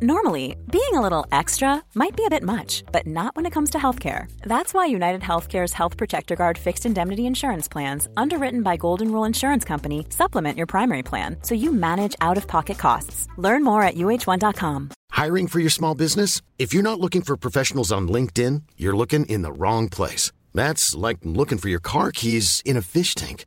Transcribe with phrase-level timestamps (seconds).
[0.00, 3.70] Normally, being a little extra might be a bit much, but not when it comes
[3.70, 4.30] to healthcare.
[4.42, 9.24] That's why United Healthcare's Health Protector Guard fixed indemnity insurance plans, underwritten by Golden Rule
[9.24, 13.26] Insurance Company, supplement your primary plan so you manage out of pocket costs.
[13.38, 14.90] Learn more at uh1.com.
[15.10, 16.42] Hiring for your small business?
[16.60, 20.30] If you're not looking for professionals on LinkedIn, you're looking in the wrong place.
[20.54, 23.46] That's like looking for your car keys in a fish tank.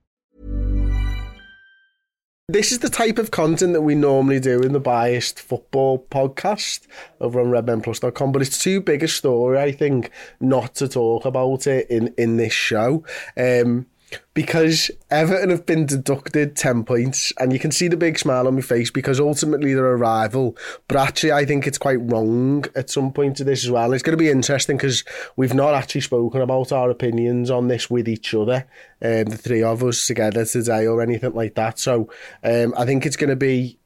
[2.51, 6.85] This is the type of content that we normally do in the Biased Football podcast
[7.21, 10.11] over on redmenplus.com, but it's too big a story, I think,
[10.41, 13.05] not to talk about it in, in this show.
[13.37, 13.85] Um,
[14.33, 18.55] because Everton have been deducted 10 points, and you can see the big smile on
[18.55, 20.55] my face because ultimately they're a rival.
[20.87, 23.93] But actually, I think it's quite wrong at some point to this as well.
[23.93, 25.03] It's going to be interesting because
[25.35, 28.67] we've not actually spoken about our opinions on this with each other,
[29.01, 31.79] um, the three of us together today or anything like that.
[31.79, 32.09] So
[32.43, 33.79] um, I think it's going to be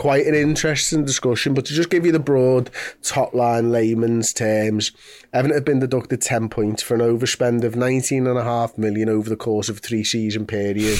[0.00, 1.52] quite an interesting discussion.
[1.52, 2.70] But to just give you the broad
[3.02, 4.92] top line layman's terms,
[5.34, 9.68] Everton have been deducted 10 points for an overspend of 19.5 million over the course
[9.68, 10.98] of three season period.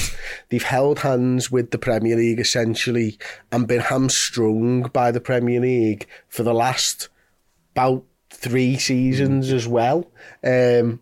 [0.49, 3.17] They've held hands with the Premier League essentially
[3.51, 7.09] and been hamstrung by the Premier League for the last
[7.75, 10.11] about three seasons as well.
[10.43, 10.99] Um,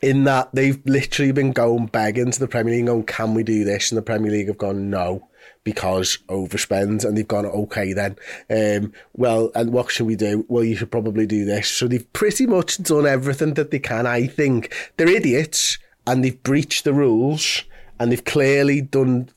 [0.00, 3.64] in that they've literally been going begging to the Premier League going, can we do
[3.64, 3.90] this?
[3.90, 5.28] And the Premier League have gone, no
[5.64, 8.16] because overspend and they've gone okay then.
[8.50, 10.44] Um, well and what should we do?
[10.48, 11.68] Well you should probably do this.
[11.68, 14.74] So they've pretty much done everything that they can I think.
[14.96, 17.64] They're idiots and they've breached the rules
[17.98, 19.30] and they've clearly done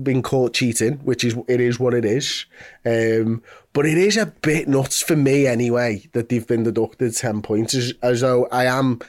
[0.00, 2.46] been caught cheating which is it is what it is.
[2.84, 7.42] Um, but it is a bit nuts for me anyway that they've been deducted 10
[7.42, 9.00] points as, as though I am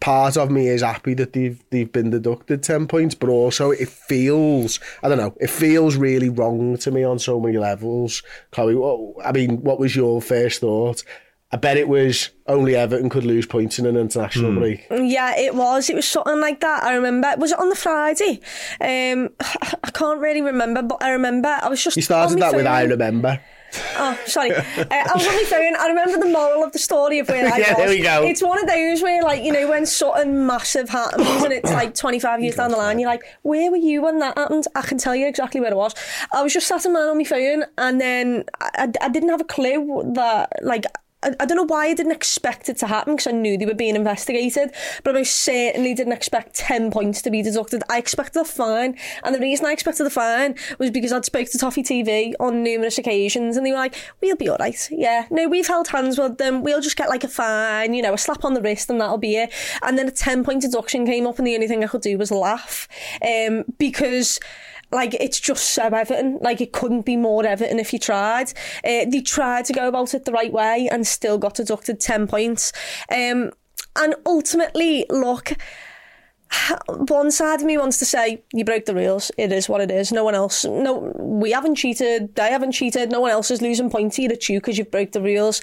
[0.00, 3.88] part of me is happy that they've they've been deducted ten points, but also it
[3.88, 8.22] feels I don't know it feels really wrong to me on so many levels.
[8.50, 11.04] Chloe, what, I mean, what was your first thought?
[11.52, 14.58] I bet it was only Everton could lose points in an international mm.
[14.58, 14.86] break.
[14.90, 15.90] Yeah, it was.
[15.90, 16.84] It was something like that.
[16.84, 17.34] I remember.
[17.38, 18.40] Was it on the Friday?
[18.80, 21.96] Um, I can't really remember, but I remember I was just.
[21.96, 22.58] You started that phone.
[22.58, 23.40] with I remember.
[23.96, 24.52] Oh, sorry.
[24.52, 27.58] Uh, I was only saying, I remember the moral of the story of where I
[27.58, 27.76] yeah, was.
[27.76, 28.24] there we go.
[28.24, 31.94] It's one of those where, like, you know, when something massive happens and it's like
[31.94, 34.64] 25 years down the line, you're like, where were you when that happened?
[34.74, 35.94] I can tell you exactly where it was.
[36.32, 39.40] I was just sat in man on my phone and then I, I didn't have
[39.40, 40.84] a clue that, like,
[41.22, 43.66] I, I don't know why I didn't expect it to happen because I knew they
[43.66, 44.72] were being investigated,
[45.04, 47.82] but I certainly didn't expect 10 points to be deducted.
[47.88, 51.48] I expected a fine, and the reason I expected a fine was because I'd spoke
[51.50, 55.26] to Toffee TV on numerous occasions, and they were like, we'll be all right, yeah.
[55.30, 58.18] No, we've held hands with them, we'll just get like a fine, you know, a
[58.18, 59.52] slap on the wrist, and that'll be it.
[59.82, 62.18] And then a 10 point deduction came up, and the only thing I could do
[62.18, 62.88] was laugh,
[63.26, 64.40] um, because
[64.92, 66.38] like it's just so Everton.
[66.40, 68.50] Like it couldn't be more Everton if you tried.
[68.84, 72.26] Uh, they tried to go about it the right way and still got deducted ten
[72.26, 72.72] points.
[73.10, 73.52] Um,
[73.96, 75.52] and ultimately, look.
[76.88, 79.30] One side of me wants to say you broke the rules.
[79.38, 80.10] It is what it is.
[80.10, 80.64] No one else.
[80.64, 82.34] No, we haven't cheated.
[82.34, 83.10] They haven't cheated.
[83.10, 84.18] No one else is losing points.
[84.18, 85.62] It's you because you've broke the rules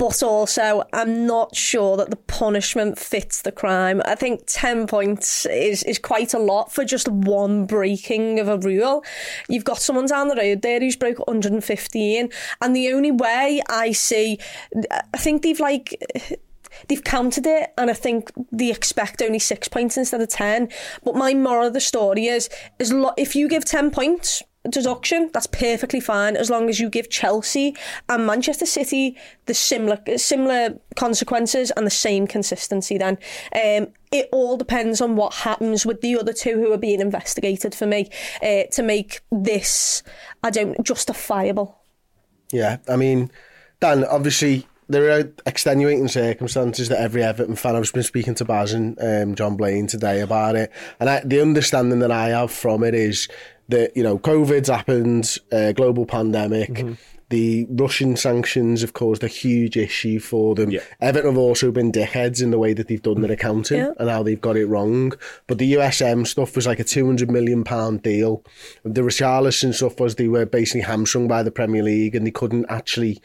[0.00, 4.00] but also I'm not sure that the punishment fits the crime.
[4.06, 8.56] I think 10 points is, is quite a lot for just one breaking of a
[8.56, 9.04] rule.
[9.46, 12.30] You've got someone down the road there who's broke 115,
[12.62, 14.38] and the only way I see,
[15.12, 16.02] I think they've like
[16.88, 20.70] they've counted it and I think they expect only six points instead of 10.
[21.04, 25.30] But my moral of the story is, is lo- if you give 10 points, deduction,
[25.32, 27.74] that's perfectly fine as long as you give Chelsea
[28.08, 29.16] and Manchester City
[29.46, 33.16] the similar similar consequences and the same consistency then.
[33.54, 37.74] Um, it all depends on what happens with the other two who are being investigated
[37.74, 38.10] for me
[38.42, 40.02] uh, to make this,
[40.42, 41.78] I don't, justifiable.
[42.52, 43.30] Yeah, I mean,
[43.78, 47.76] Dan, obviously there are extenuating circumstances that every Everton fan.
[47.76, 51.40] I've been speaking to Baz and um, John Blaine today about it, and I, the
[51.40, 53.28] understanding that I have from it is
[53.70, 56.70] that you know COVID's happened, uh, global pandemic.
[56.70, 56.94] Mm-hmm.
[57.30, 60.72] The Russian sanctions have caused a huge issue for them.
[60.72, 60.80] Yeah.
[61.00, 63.92] Everton have also been dickheads in the way that they've done their accounting yeah.
[64.00, 65.12] and how they've got it wrong.
[65.46, 67.62] But the USM stuff was like a £200 million
[67.98, 68.44] deal.
[68.82, 72.66] The Richarlison stuff was they were basically hamstrung by the Premier League and they couldn't
[72.68, 73.22] actually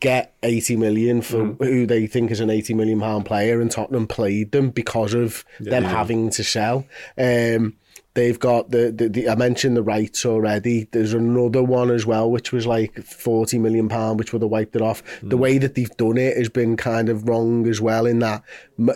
[0.00, 1.64] get 80 million for mm.
[1.64, 5.44] who they think is an 80 million pound player and Tottenham played them because of
[5.60, 6.86] yeah, them having to sell.
[7.16, 7.76] Um,
[8.18, 10.88] They've got the, the, the I mentioned the rights already.
[10.90, 14.74] There's another one as well, which was like forty million pound, which would have wiped
[14.74, 15.04] it off.
[15.20, 15.30] Mm.
[15.30, 18.06] The way that they've done it has been kind of wrong as well.
[18.06, 18.42] In that,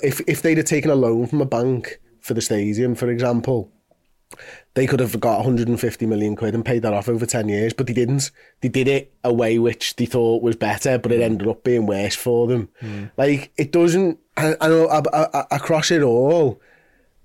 [0.03, 3.71] if if they'd have taken a loan from a bank for the stadium, for example,
[4.75, 7.87] they could have got 150 million quid and paid that off over 10 years, but
[7.87, 8.31] they didn't.
[8.61, 11.87] They did it a way which they thought was better, but it ended up being
[11.87, 12.69] worse for them.
[12.81, 13.11] Mm.
[13.17, 15.03] Like, it doesn't, I, I know, I,
[15.35, 16.61] I, across it all,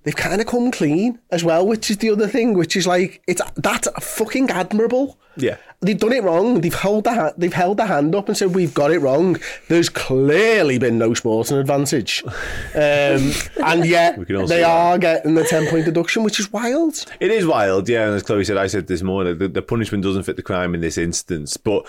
[0.04, 3.22] they've kind of come clean as well, which is the other thing, which is like,
[3.28, 5.18] it's that's fucking admirable.
[5.38, 5.58] Yeah.
[5.80, 6.62] They've done it wrong.
[6.62, 9.38] They've held the ha- they've held the hand up and said we've got it wrong.
[9.68, 13.32] There's clearly been no sporting advantage, um,
[13.64, 14.18] and yet
[14.48, 17.06] they are getting the ten point deduction, which is wild.
[17.20, 18.08] It is wild, yeah.
[18.08, 20.74] And as Chloe said, I said this morning, the, the punishment doesn't fit the crime
[20.74, 21.58] in this instance.
[21.58, 21.86] But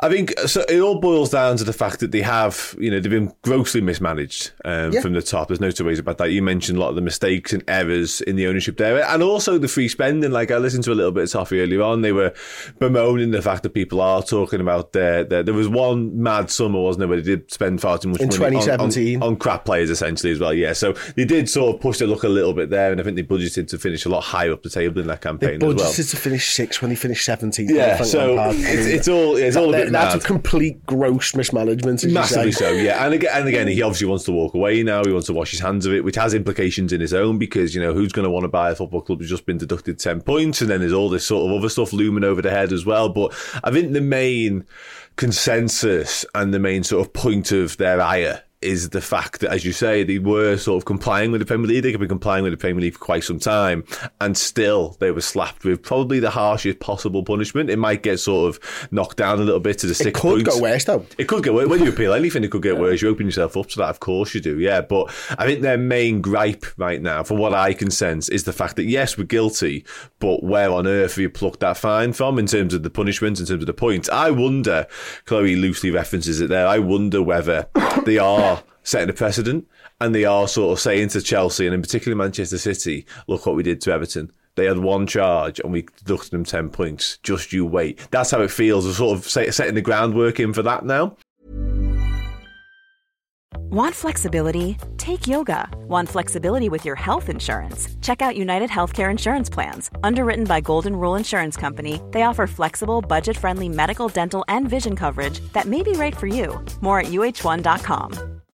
[0.00, 0.62] I think so.
[0.62, 3.80] It all boils down to the fact that they have, you know, they've been grossly
[3.80, 5.00] mismanaged um, yeah.
[5.00, 5.46] from the top.
[5.46, 6.32] There's no two ways about that.
[6.32, 9.58] You mentioned a lot of the mistakes and errors in the ownership there, and also
[9.58, 10.30] the free spending.
[10.30, 12.32] Like I listened to a little bit of Toffee earlier on, they were
[12.78, 16.80] bemoaning the fact that people are talking about their, their there was one mad summer,
[16.80, 19.36] wasn't there, where they did spend far too much in money 2017 on, on, on,
[19.36, 20.54] crap players essentially as well.
[20.54, 23.04] Yeah, so they did sort of push their luck a little bit there, and I
[23.04, 25.58] think they budgeted to finish a lot higher up the table in that campaign.
[25.58, 26.06] They budgeted well.
[26.08, 27.68] to finish six when they finished 17th.
[27.70, 30.22] Yeah, so it's, it's, all it's all a bit that's mad.
[30.22, 32.04] a complete gross mismanagement.
[32.04, 33.04] Massively so, yeah.
[33.04, 35.04] And again, and again, he obviously wants to walk away now.
[35.04, 37.74] He wants to wash his hands of it, which has implications in his own because
[37.74, 39.98] you know who's going to want to buy a football club who's just been deducted
[39.98, 42.72] ten points, and then there's all this sort of other stuff looming over the head
[42.72, 43.08] as well.
[43.08, 44.66] But I think the main
[45.16, 49.64] consensus and the main sort of point of their ire is the fact that, as
[49.64, 51.82] you say, they were sort of complying with the Premier League.
[51.82, 53.84] They could be complying with the Premier League for quite some time,
[54.20, 57.70] and still they were slapped with probably the harshest possible punishment.
[57.70, 60.44] It might get sort of knocked down a little bit to the six It could
[60.44, 60.56] points.
[60.56, 61.06] go worse, though.
[61.18, 61.68] It could get worse.
[61.68, 62.80] When you appeal anything, it could get yeah.
[62.80, 63.00] worse.
[63.00, 64.80] You open yourself up to that, of course you do, yeah.
[64.80, 65.08] But
[65.38, 68.76] I think their main gripe right now, from what I can sense, is the fact
[68.76, 69.84] that, yes, we're guilty,
[70.18, 73.38] but where on earth have you plucked that fine from in terms of the punishment,
[73.38, 74.08] in terms of the points?
[74.08, 74.86] I wonder,
[75.26, 77.68] Chloe loosely references it there, I wonder whether
[78.04, 78.47] they are
[78.88, 79.68] setting a precedent,
[80.00, 83.54] and they are sort of saying to Chelsea and in particular Manchester City, look what
[83.54, 84.32] we did to Everton.
[84.54, 87.18] They had one charge and we deducted them 10 points.
[87.22, 88.00] Just you wait.
[88.10, 88.86] That's how it feels.
[88.86, 91.16] We're sort of setting the groundwork in for that now.
[93.70, 94.78] Want flexibility?
[94.96, 95.68] Take yoga.
[95.86, 97.94] Want flexibility with your health insurance?
[98.00, 99.90] Check out United Healthcare Insurance Plans.
[100.02, 104.96] Underwritten by Golden Rule Insurance Company, they offer flexible, budget friendly medical, dental, and vision
[104.96, 106.64] coverage that may be right for you.
[106.80, 108.37] More at uh1.com.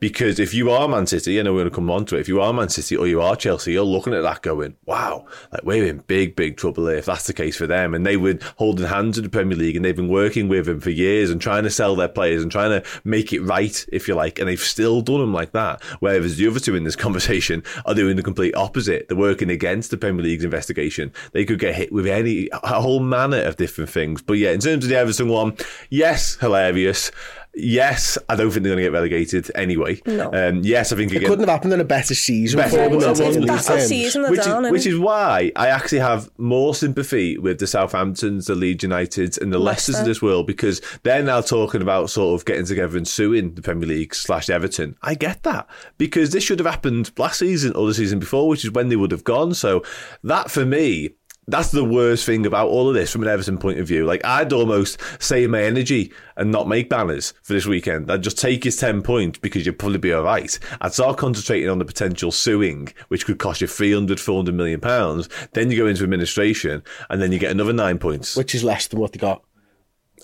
[0.00, 2.20] Because if you are Man City, I know we're going to come on to it,
[2.20, 5.26] if you are Man City or you are Chelsea, you're looking at that going, wow,
[5.52, 7.92] like we're in big, big trouble here if that's the case for them.
[7.92, 10.80] And they were holding hands in the Premier League and they've been working with him
[10.80, 14.08] for years and trying to sell their players and trying to make it right, if
[14.08, 14.38] you like.
[14.38, 15.84] And they've still done them like that.
[16.00, 19.08] Whereas the other two in this conversation are doing the complete opposite.
[19.08, 21.12] They're working against the Premier League's investigation.
[21.32, 24.22] They could get hit with any, a whole manner of different things.
[24.22, 25.56] But yeah, in terms of the Everton one,
[25.90, 27.10] yes, hilarious.
[27.54, 30.00] Yes, I don't think they're going to get relegated anyway.
[30.06, 30.32] No.
[30.32, 33.10] Um, yes, I think it couldn't have happened in a better season better, for them.
[33.10, 37.38] It's, it's better season which, down, is, which is why I actually have more sympathy
[37.38, 41.40] with the Southamptons, the Leeds Uniteds, and the Leicesters of this world because they're now
[41.40, 44.96] talking about sort of getting together and suing the Premier League slash Everton.
[45.02, 45.66] I get that
[45.98, 48.96] because this should have happened last season or the season before, which is when they
[48.96, 49.54] would have gone.
[49.54, 49.82] So
[50.22, 51.10] that for me
[51.52, 54.04] that's the worst thing about all of this from an Everton point of view.
[54.04, 58.10] Like, I'd almost save my energy and not make banners for this weekend.
[58.10, 60.58] I'd just take his 10 points because you'd probably be all right.
[60.80, 65.28] I'd start concentrating on the potential suing, which could cost you 300, 400 million pounds.
[65.52, 68.36] Then you go into administration and then you get another nine points.
[68.36, 69.42] Which is less than what they got.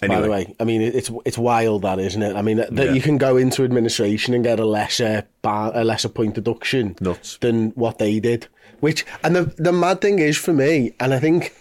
[0.00, 2.36] By the way, I mean it's it's wild that isn't it?
[2.36, 2.92] I mean that Yeah.
[2.92, 7.38] you can go into administration and get a lesser bar, a lesser point deduction Nuts.
[7.38, 8.46] than what they did.
[8.80, 11.54] Which and the the mad thing is for me, and I think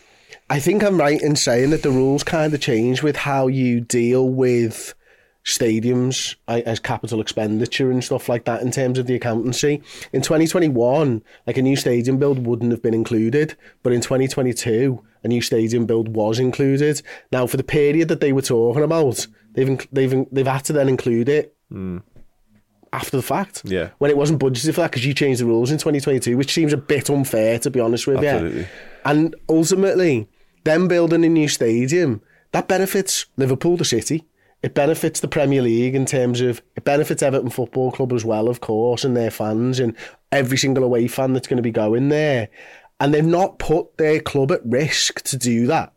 [0.49, 3.79] I think I'm right in saying that the rules kind of change with how you
[3.79, 4.93] deal with
[5.45, 9.81] stadiums as capital expenditure and stuff like that in terms of the accountancy.
[10.11, 15.27] In 2021, like a new stadium build wouldn't have been included, but in 2022, a
[15.27, 17.01] new stadium build was included.
[17.31, 20.89] Now, for the period that they were talking about, they've they've they've had to then
[20.89, 21.99] include it hmm.
[22.91, 23.61] after the fact.
[23.65, 23.89] Yeah.
[23.99, 26.73] when it wasn't budgeted for that because you changed the rules in 2022, which seems
[26.73, 28.61] a bit unfair to be honest with Absolutely.
[28.61, 28.67] you.
[29.05, 30.27] And ultimately,
[30.63, 34.25] them building a new stadium that benefits Liverpool, the city.
[34.65, 38.49] It benefits the Premier League in terms of it benefits Everton Football Club as well,
[38.49, 39.95] of course, and their fans and
[40.31, 42.49] every single away fan that's going to be going there.
[42.99, 45.93] And they've not put their club at risk to do that.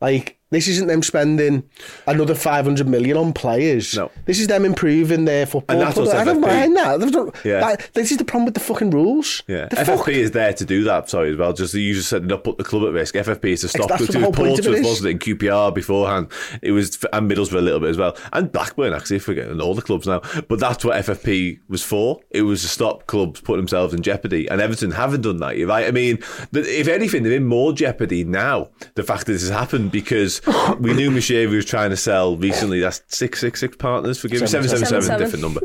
[0.00, 1.62] Like this isn't them spending
[2.06, 3.94] another five hundred million on players.
[3.96, 4.10] No.
[4.24, 5.76] this is them improving their football.
[5.76, 6.46] And that's what's I don't FFP.
[6.46, 7.32] mind that.
[7.44, 7.60] Yeah.
[7.60, 9.42] that- This is the problem with the fucking rules.
[9.46, 10.08] Yeah, The FFP fuck?
[10.08, 11.10] is there to do that.
[11.10, 11.52] Sorry, as well.
[11.52, 13.14] Just you just said not put the club at risk.
[13.14, 13.88] FFP is to stop.
[13.88, 15.10] That's the whole point of it wasn't it?
[15.12, 16.28] And QPR beforehand.
[16.62, 19.18] It was and Middlesbrough a little bit as well, and Blackburn actually.
[19.18, 22.20] Forgetting all the clubs now, but that's what FFP was for.
[22.30, 25.56] It was to stop clubs putting themselves in jeopardy, and Everton haven't done that.
[25.56, 25.86] You're right.
[25.86, 26.18] I mean,
[26.52, 28.68] if anything, they're in more jeopardy now.
[28.94, 30.37] The fact that this has happened because
[30.78, 32.80] we knew Moshiri was trying to sell recently.
[32.80, 34.20] That's six six six partners.
[34.20, 35.02] Forgive me, seven seven seven.
[35.02, 35.60] Seven, Different number.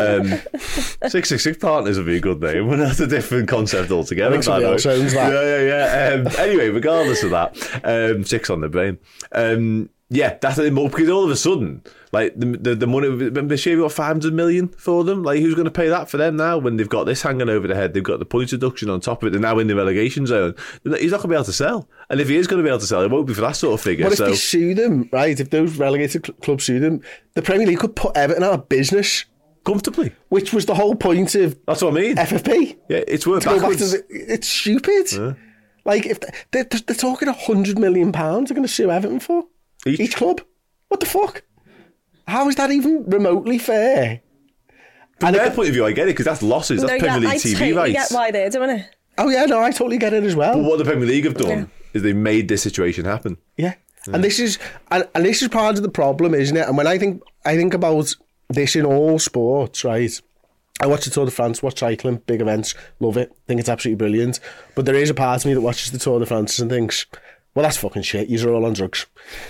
[0.00, 2.66] Um, six six six partners would be a good name.
[2.68, 4.30] Well, that's a different concept altogether.
[4.30, 5.00] I think somebody by the else way.
[5.00, 5.32] owns that.
[5.32, 6.28] Yeah, yeah, yeah.
[6.28, 8.98] Um, anyway, regardless of that, um, six on the brain.
[9.32, 13.08] Um, yeah, that's a more because all of a sudden, like the the, the money,
[13.08, 15.22] remember Shavy got five hundred million for them.
[15.22, 16.58] Like, who's going to pay that for them now?
[16.58, 19.22] When they've got this hanging over their head, they've got the points deduction on top
[19.22, 19.30] of it.
[19.32, 20.54] They're now in the relegation zone.
[20.84, 22.70] He's not going to be able to sell, and if he is going to be
[22.70, 24.06] able to sell, it won't be for that sort of figure.
[24.06, 25.38] If so they sue them, right?
[25.38, 27.02] If those relegated cl- clubs sue them,
[27.34, 29.24] the Premier League could put Everton out of business,
[29.64, 32.16] comfortably, which was the whole point of that's what I mean.
[32.16, 32.78] FFP.
[32.88, 35.36] yeah, it's worth To go back to it's stupid.
[35.84, 39.44] Like if they're, they're talking a hundred million pounds, they're going to sue Everton for
[39.86, 40.00] Each.
[40.00, 40.40] each club.
[40.88, 41.42] What the fuck?
[42.28, 44.20] How is that even remotely fair?
[45.18, 46.82] From their point of view, I get it because that's losses.
[46.82, 47.92] That's No, Premier yeah, League I TV totally rights.
[48.10, 48.86] get why they're doing it.
[49.16, 50.54] Oh yeah, no, I totally get it as well.
[50.54, 53.38] But what the Premier League have done is they made this situation happen.
[53.56, 53.74] Yeah.
[54.12, 54.58] And this is
[54.90, 56.68] and, and this is part of the problem, isn't it?
[56.68, 58.14] And when I think I think about
[58.48, 60.20] this in all sports, right?
[60.80, 63.96] I watch the Tour de France, watch cycling, big events, love it, think it's absolutely
[63.96, 64.38] brilliant.
[64.76, 67.04] But there is a part of me that watches the Tour de France and thinks,
[67.58, 68.28] well, that's fucking shit.
[68.28, 69.06] You're all on drugs.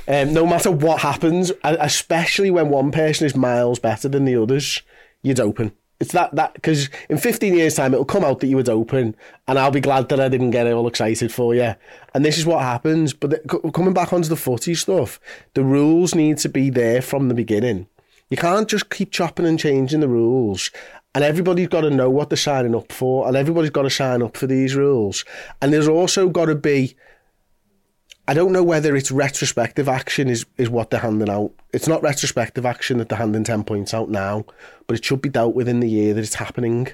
[0.08, 4.80] Um, no matter what happens, especially when one person is miles better than the others,
[5.20, 5.72] you're doping.
[6.00, 9.14] It's that that because in 15 years' time it'll come out that you were doping,
[9.46, 11.74] and I'll be glad that I didn't get all excited for you.
[12.14, 13.12] And this is what happens.
[13.12, 15.20] But the, co- coming back onto the footy stuff,
[15.52, 17.88] the rules need to be there from the beginning.
[18.30, 20.70] You can't just keep chopping and changing the rules.
[21.14, 24.22] And everybody's got to know what they're signing up for, and everybody's got to sign
[24.22, 25.26] up for these rules.
[25.60, 26.96] And there's also got to be
[28.28, 31.50] I don't know whether it's retrospective action is, is what they're handing out.
[31.72, 34.44] It's not retrospective action that they're handing 10 points out now,
[34.86, 36.88] but it should be dealt with in the year that it's happening.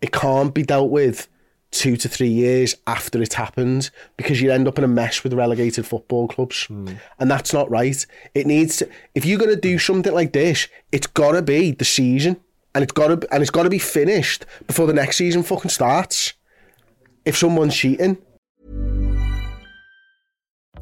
[0.00, 1.28] It can't be dealt with
[1.70, 5.34] two to three years after it's happened because you end up in a mess with
[5.34, 6.64] relegated football clubs.
[6.64, 6.94] Hmm.
[7.20, 8.04] And that's not right.
[8.34, 11.70] It needs to, if you're going to do something like this, it's got to be
[11.70, 12.40] the season
[12.74, 15.70] and it's got to and it's got to be finished before the next season fucking
[15.70, 16.32] starts.
[17.24, 18.18] If someone's cheating,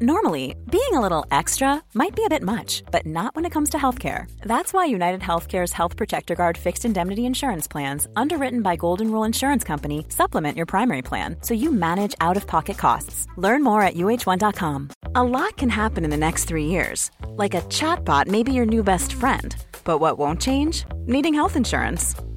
[0.01, 3.71] Normally, being a little extra might be a bit much, but not when it comes
[3.71, 4.31] to healthcare.
[4.39, 9.25] That's why United Healthcare's Health Protector Guard fixed indemnity insurance plans, underwritten by Golden Rule
[9.25, 13.27] Insurance Company, supplement your primary plan so you manage out of pocket costs.
[13.35, 14.89] Learn more at uh1.com.
[15.15, 17.11] A lot can happen in the next three years.
[17.35, 19.53] Like a chatbot may be your new best friend.
[19.83, 20.85] But what won't change?
[21.07, 22.15] Needing health insurance.